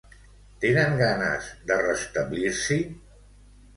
Tenen 0.63 0.95
ganes 1.01 1.51
de 1.71 1.77
restablir-s'hi? 1.85 2.79